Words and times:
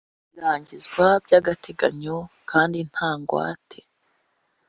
birangizwa 0.33 1.05
by 1.23 1.31
agateganyo 1.39 2.17
kandi 2.49 2.77
nta 2.89 3.09
ngwate 3.19 3.79